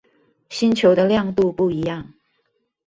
[0.49, 2.13] 星球的亮度不一樣